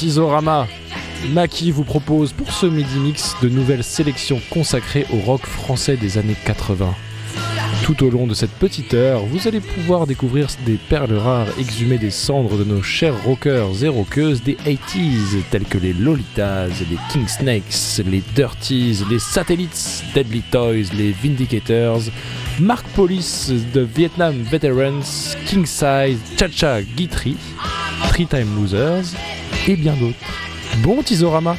[0.00, 0.66] Artisorama.
[1.34, 6.16] Maki vous propose pour ce Midi Mix de nouvelles sélections consacrées au rock français des
[6.16, 6.94] années 80.
[7.82, 11.98] Tout au long de cette petite heure, vous allez pouvoir découvrir des perles rares exhumées
[11.98, 16.98] des cendres de nos chers rockers et rockeuses des 80s, tels que les Lolitas, les
[17.12, 22.04] King Snakes, les Dirties, les Satellites, Deadly Toys, les Vindicators,
[22.58, 27.36] Mark Police The Vietnam Veterans, King Size, Cha Cha Guitry,
[28.08, 29.14] Three Time Losers,
[29.68, 30.16] et bien d'autres.
[30.78, 31.56] Bon Tisorama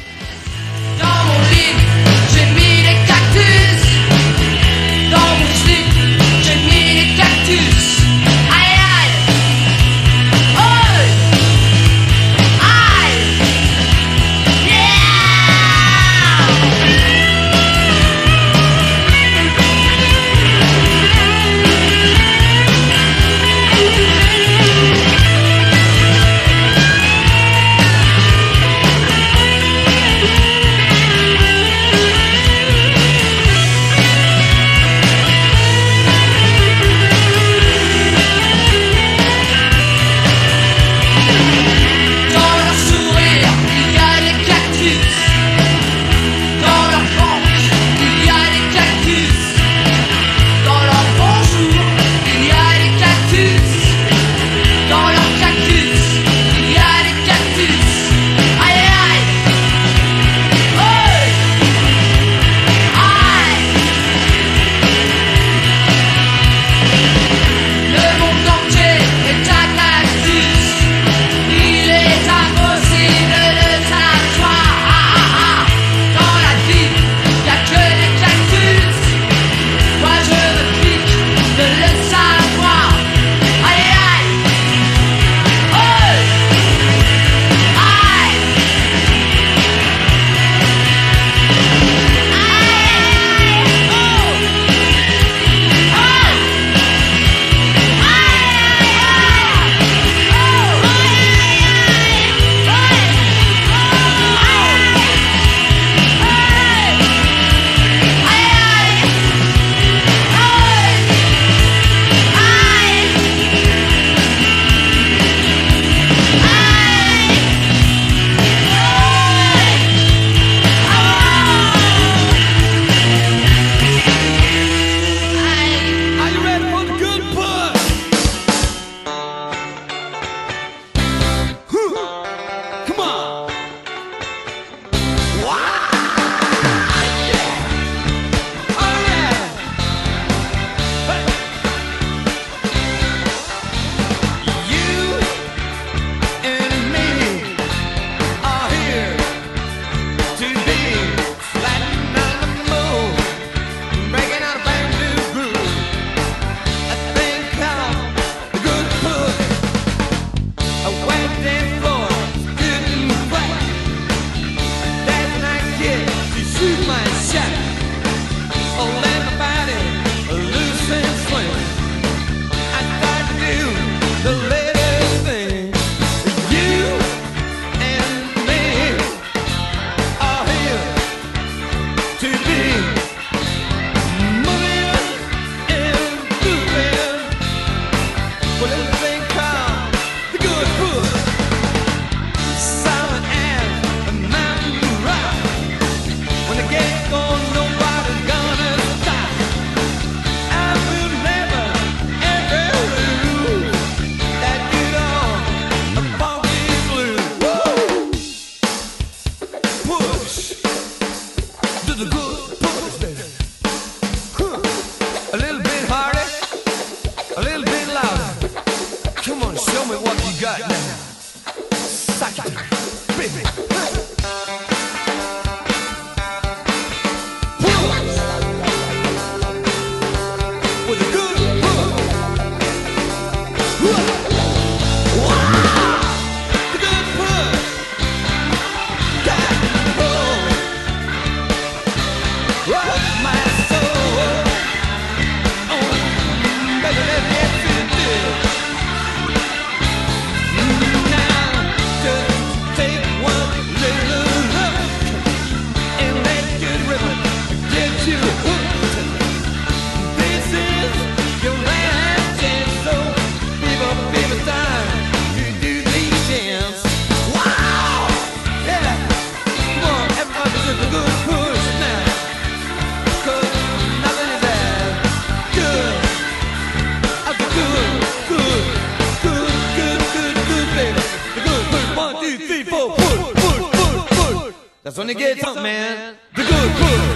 [285.02, 285.96] gonna, gonna get, get something, man.
[285.96, 286.16] man.
[286.34, 287.11] The good, good.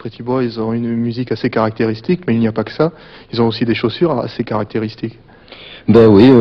[0.00, 2.92] Euh, Pretty Boys ont une musique assez caractéristique, mais il n'y a pas que ça.
[3.32, 5.18] Ils ont aussi des chaussures assez caractéristiques.
[5.88, 6.30] Bah oui,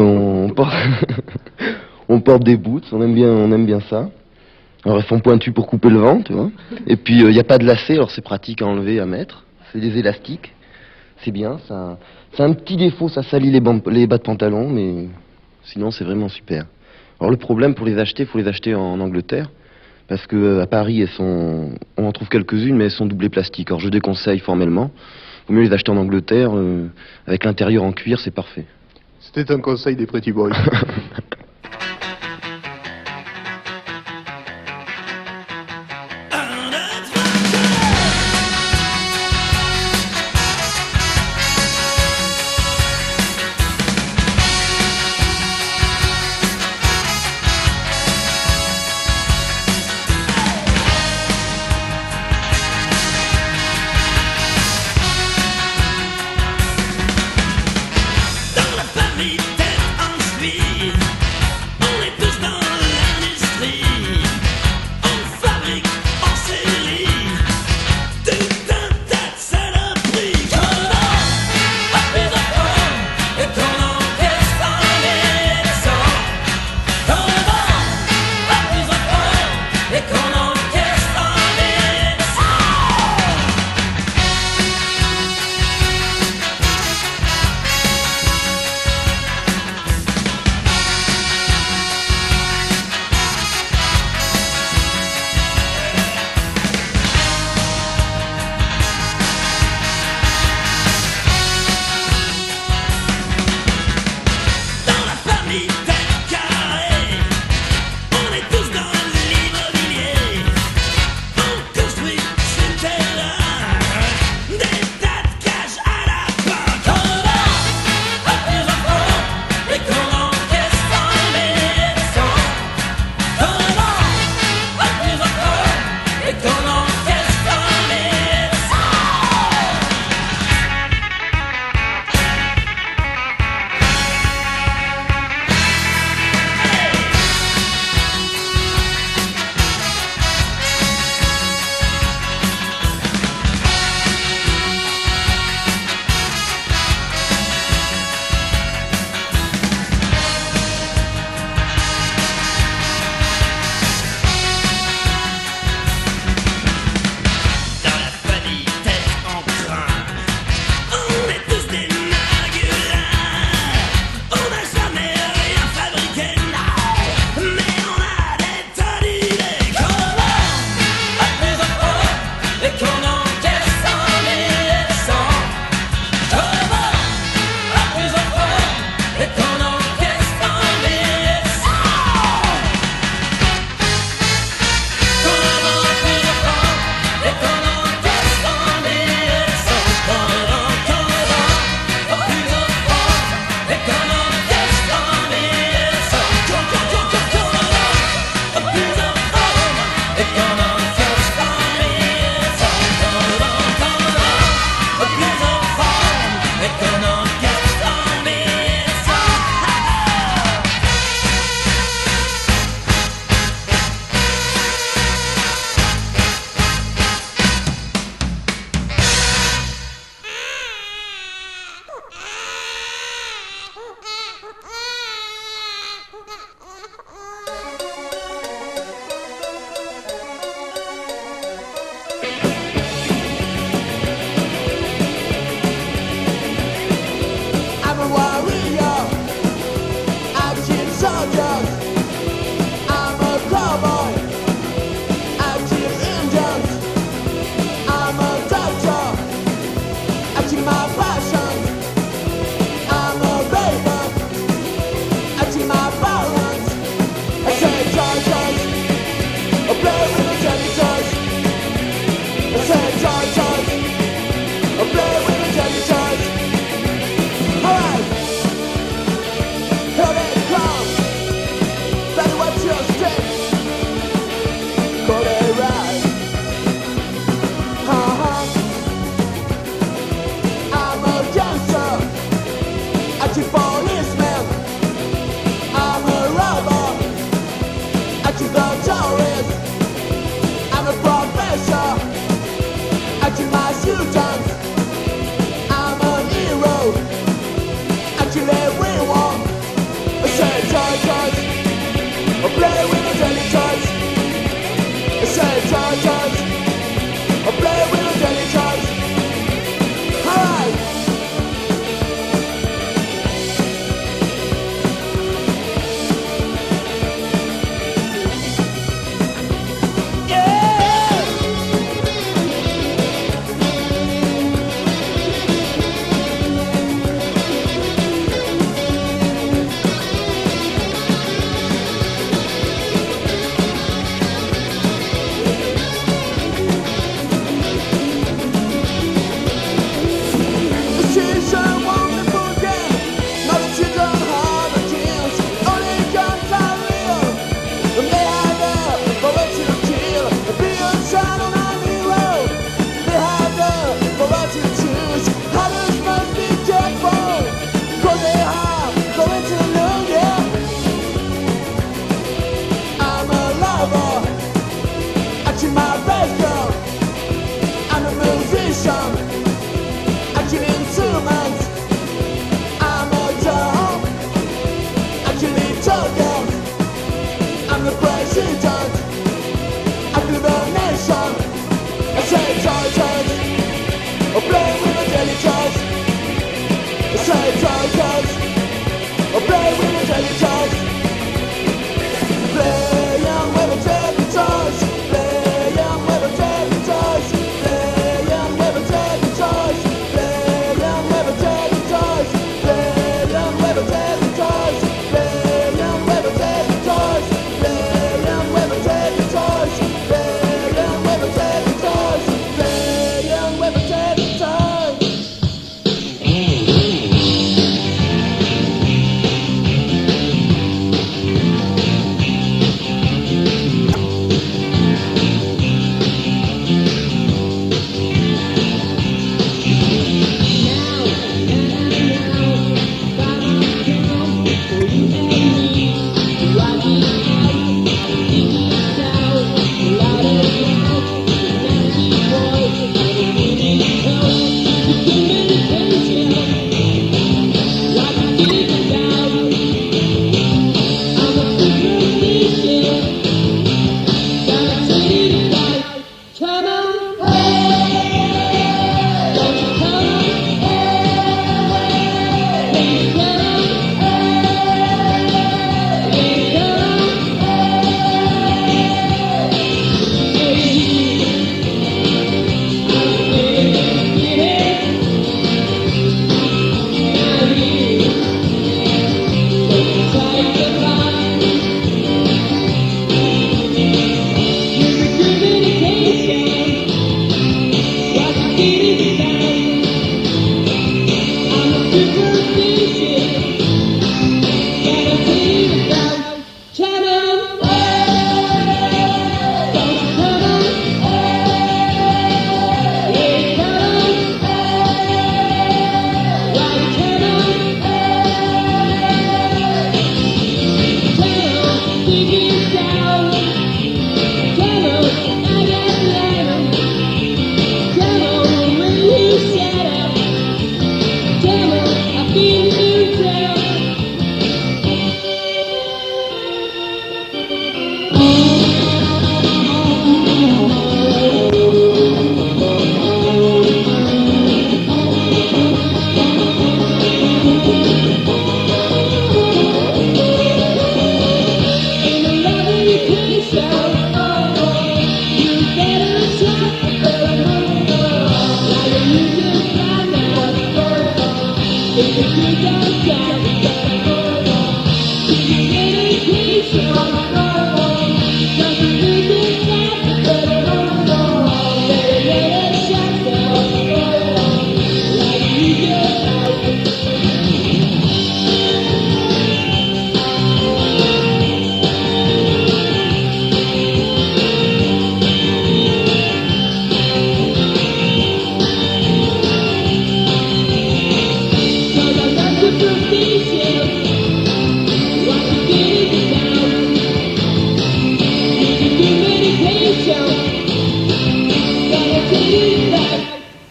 [2.10, 4.10] on porte, des boots, on aime bien, on aime bien ça.
[4.86, 6.50] Alors elles sont pointues pour couper le vent, tu vois.
[6.88, 9.46] Et puis il n'y a pas de lacets, alors c'est pratique à enlever, à mettre.
[9.72, 10.54] C'est des élastiques,
[11.24, 11.58] c'est bien.
[11.68, 11.98] Ça,
[12.34, 15.08] c'est un petit défaut, ça salit les, les bas de pantalon, mais
[15.64, 16.66] sinon c'est vraiment super.
[17.20, 19.50] Alors le problème pour les acheter, faut les acheter en Angleterre.
[20.10, 23.30] Parce que euh, à Paris, elles sont, on en trouve quelques-unes, mais elles sont doublées
[23.30, 23.70] plastique.
[23.70, 24.92] Alors je déconseille formellement.
[25.48, 26.88] Vaut mieux les acheter en Angleterre, euh,
[27.28, 28.66] avec l'intérieur en cuir, c'est parfait.
[29.20, 30.52] C'était un conseil des Pretty Boys.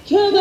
[0.08, 0.37] Can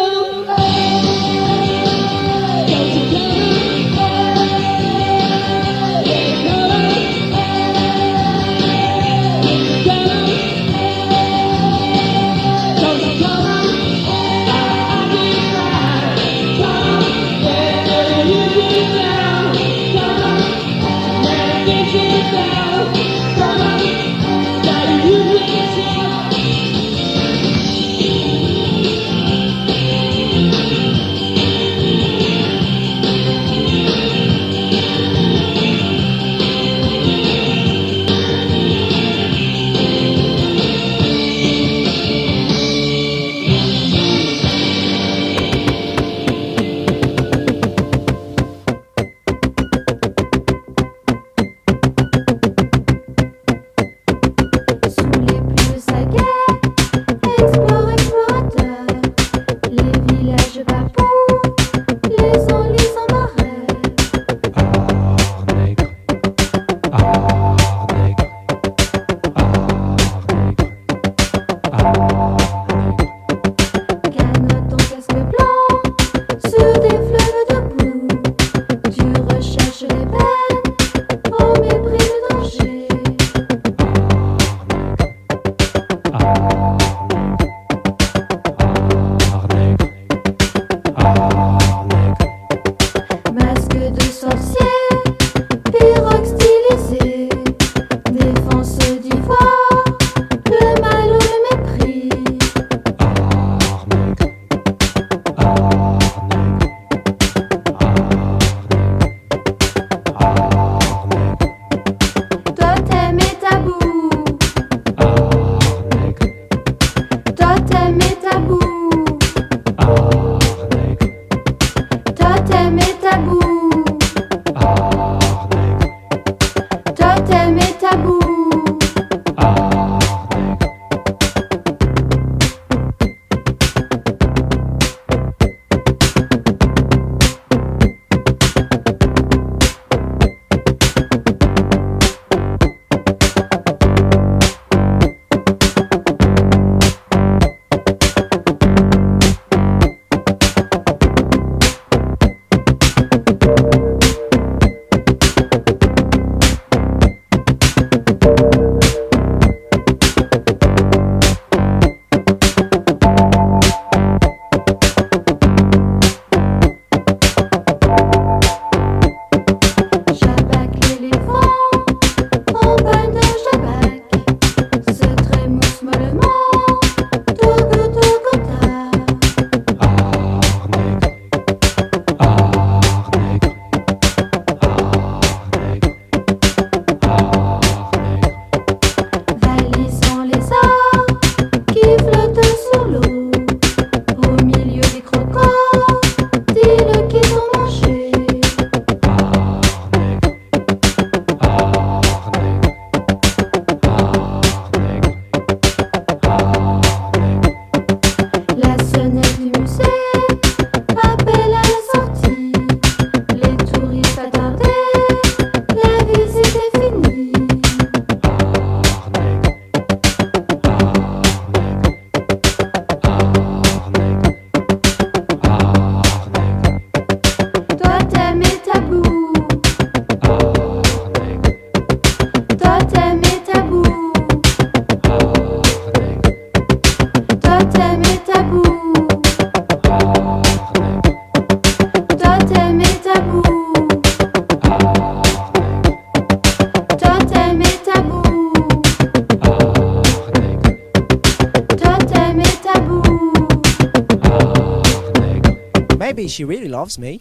[256.37, 257.19] she really loves me.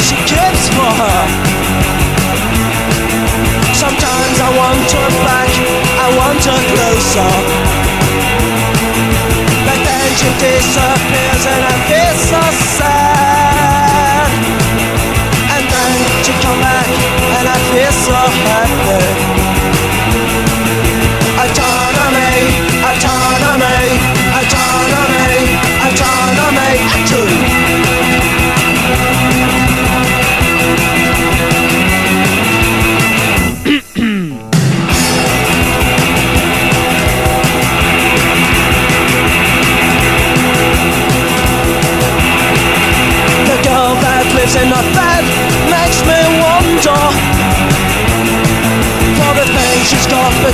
[0.00, 1.20] she gives for her.
[3.72, 5.50] Sometimes I want her back,
[6.04, 7.32] I want her closer.
[9.66, 11.01] But then she disappears.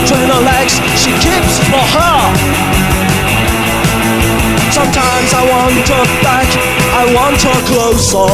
[0.09, 2.21] between her legs she keeps for her.
[4.73, 6.49] Sometimes I want her back,
[6.97, 8.31] I want her closer.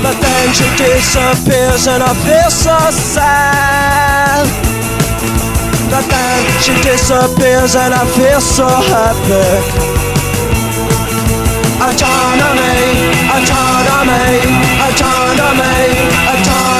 [0.00, 4.48] But then she disappears and I feel so sad.
[5.92, 9.60] But then she disappears and I feel so happy.
[11.84, 12.80] Autonomy,
[13.28, 14.40] autonomy,
[14.88, 15.84] autonomy,
[16.32, 16.73] autonomy.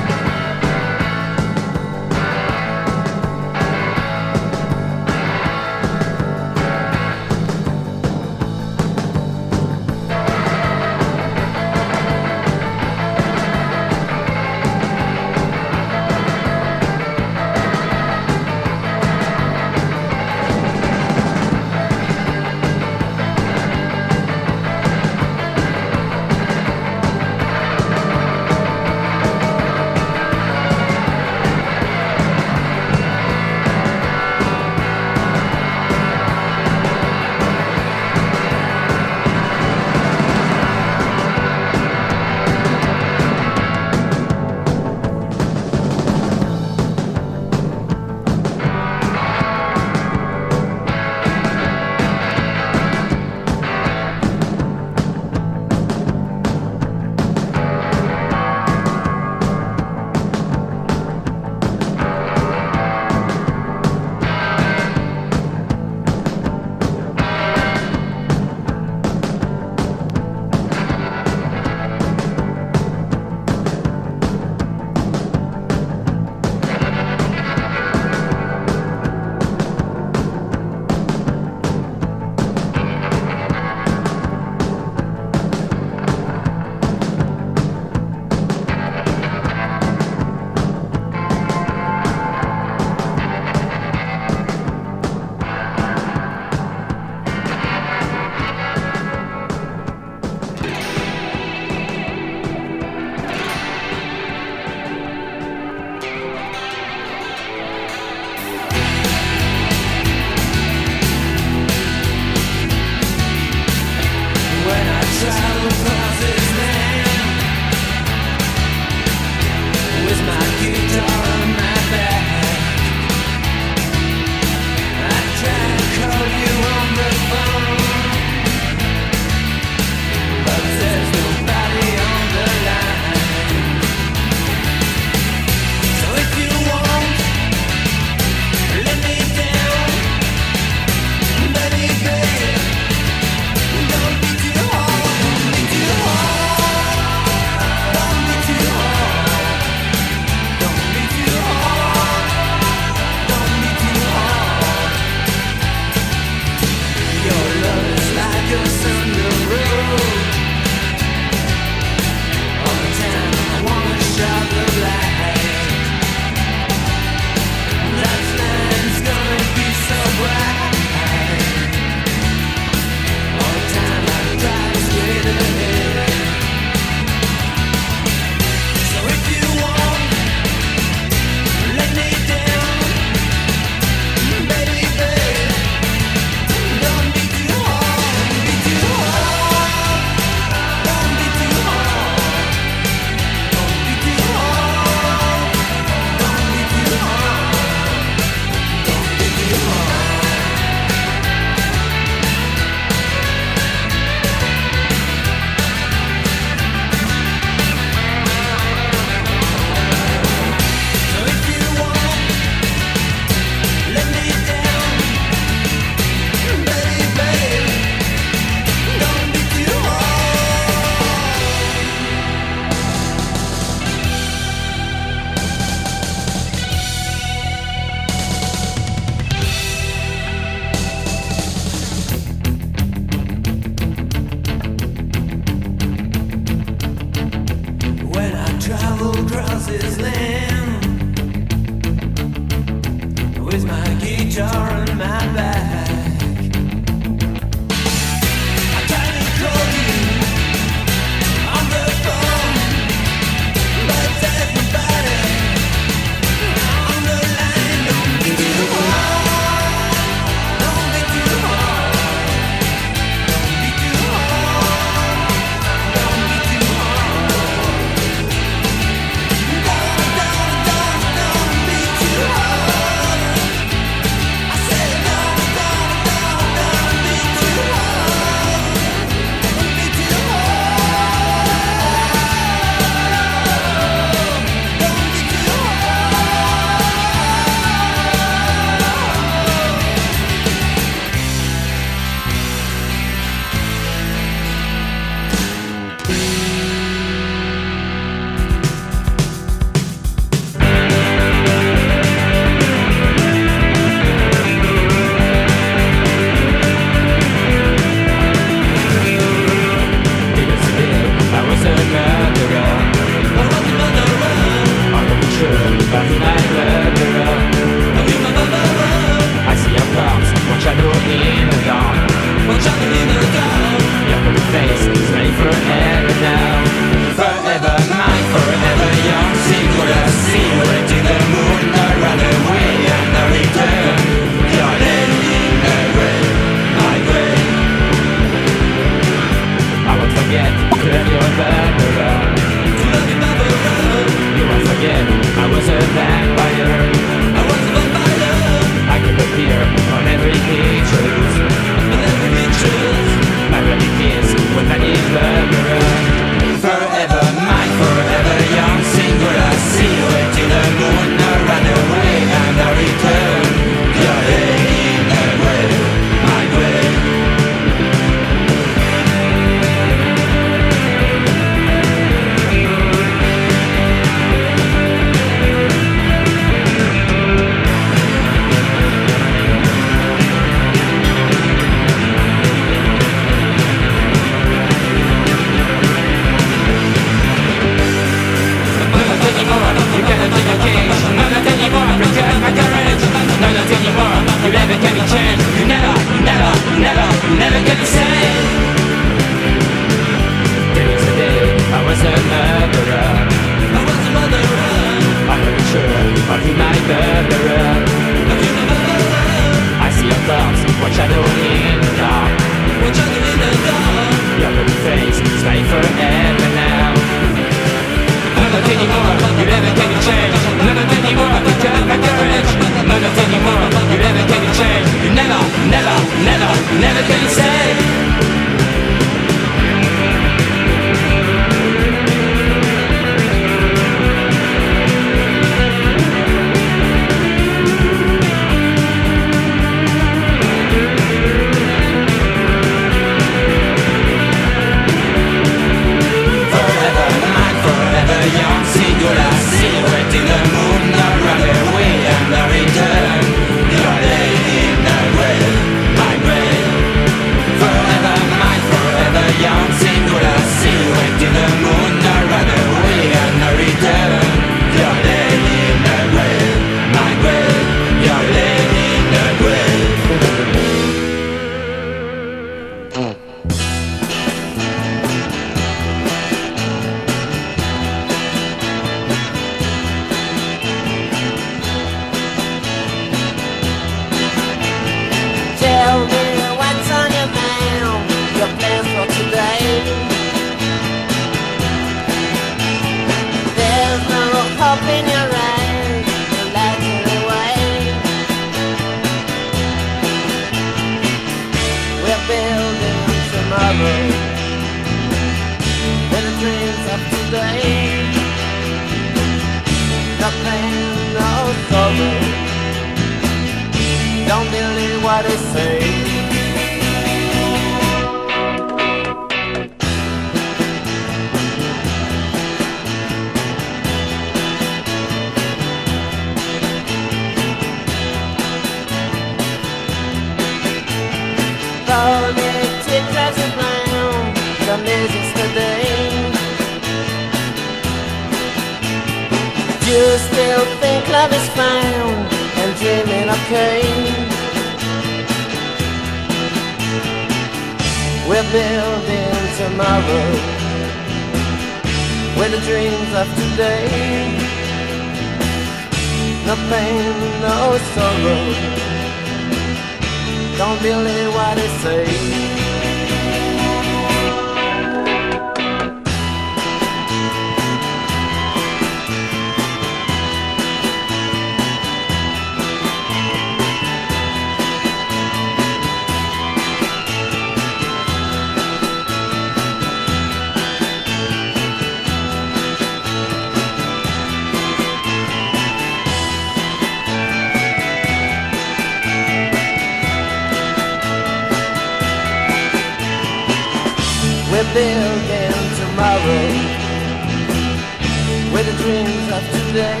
[598.66, 600.00] the dreams of today.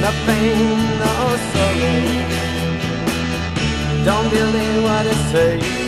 [0.00, 1.14] No pain, no
[1.52, 1.98] sorrow.
[4.04, 5.78] Don't believe what I say.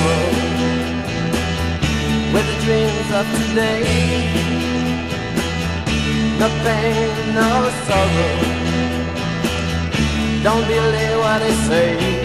[0.00, 0.32] tomorrow
[2.32, 4.50] With the dreams of today
[6.40, 8.36] No pain, no sorrow.
[10.42, 12.19] Don't believe what they say.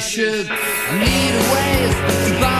[0.00, 0.48] should.
[0.50, 2.59] I need a way to buy.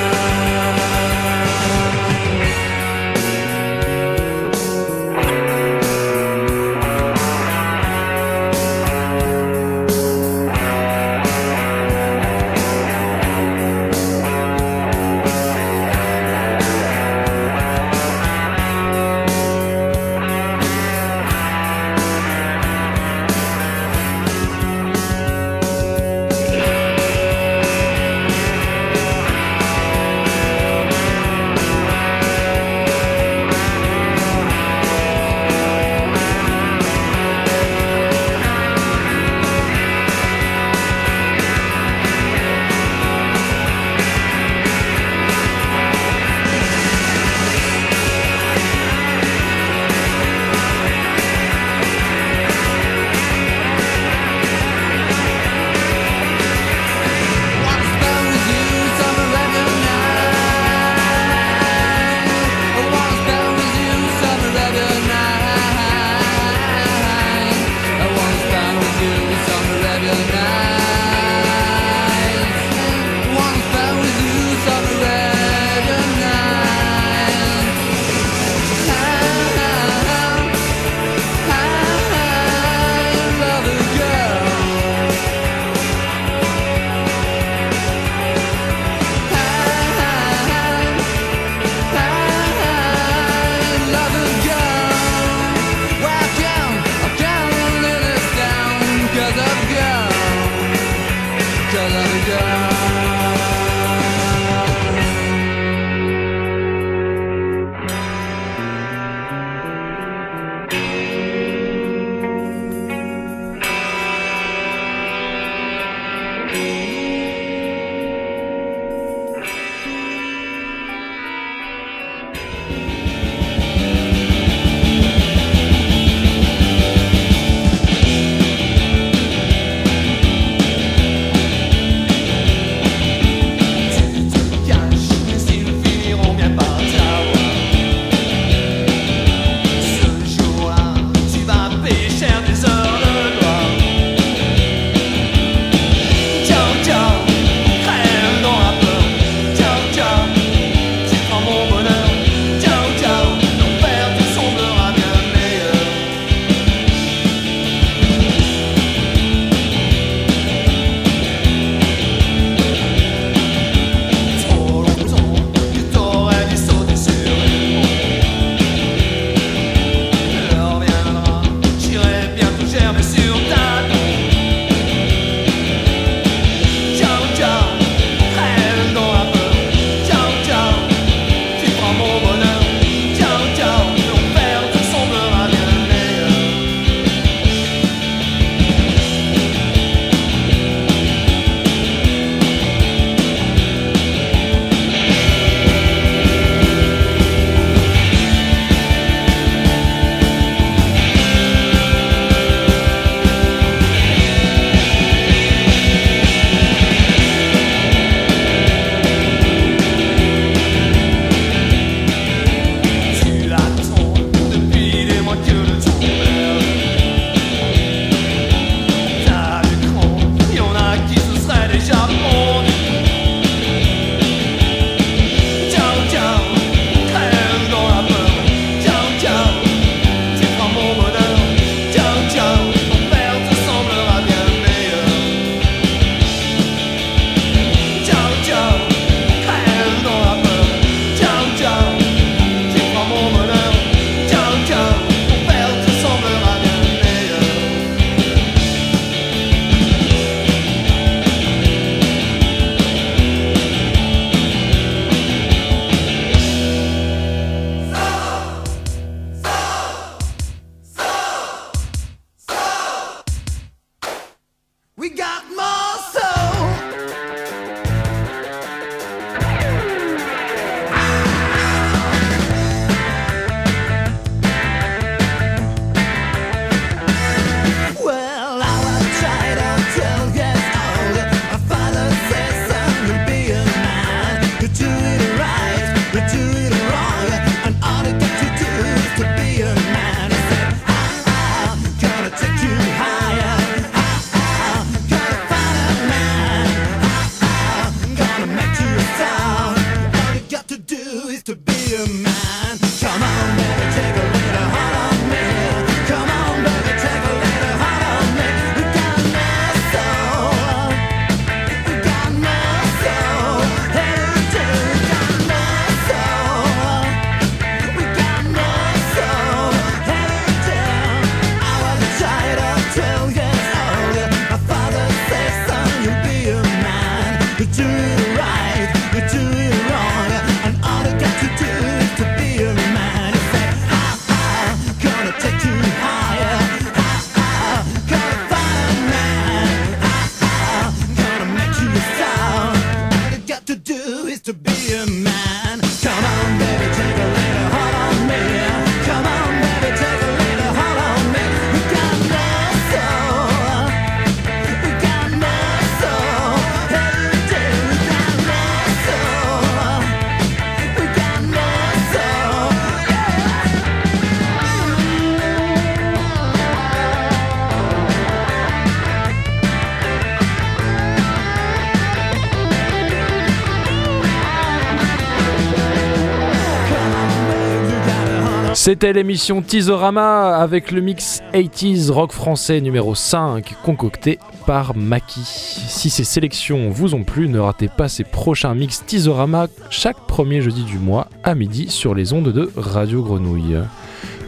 [378.83, 385.41] C'était l'émission Teaserama avec le mix 80s rock français numéro 5 concocté par Maki.
[385.43, 390.61] Si ces sélections vous ont plu, ne ratez pas ces prochains mix Teaserama chaque premier
[390.61, 393.77] jeudi du mois à midi sur les ondes de Radio Grenouille.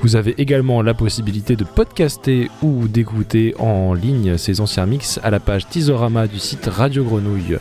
[0.02, 5.30] Vous avez également la possibilité de podcaster ou d'écouter en ligne ces anciens mix à
[5.30, 7.60] la page Teaserama du site Radio Grenouille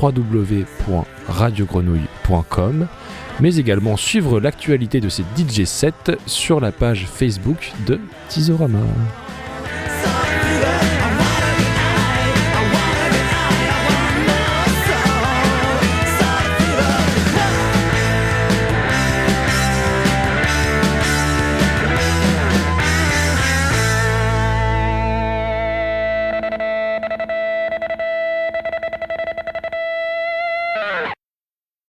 [0.00, 2.86] www.radiogrenouille.com
[3.40, 8.78] mais également suivre l'actualité de ces DJ sets sur la page Facebook de Teaserama.